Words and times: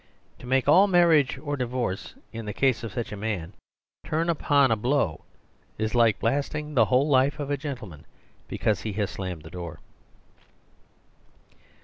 To 0.39 0.47
make 0.47 0.67
all 0.67 0.87
marriage 0.87 1.37
or 1.37 1.55
divorce, 1.55 2.15
in 2.33 2.45
the 2.45 2.53
case 2.55 2.83
of 2.83 2.91
such 2.91 3.11
a 3.11 3.15
man, 3.15 3.53
turn 4.03 4.31
upon 4.31 4.71
a 4.71 4.75
blow 4.75 5.23
is 5.77 5.93
like 5.93 6.17
blasting 6.17 6.73
the 6.73 6.85
whole 6.85 7.07
life 7.07 7.39
of 7.39 7.51
a 7.51 7.55
gentleman 7.55 8.07
because 8.47 8.81
he 8.81 8.93
has 8.93 9.11
slammed 9.11 9.43
the 9.43 9.51
door. 9.51 9.79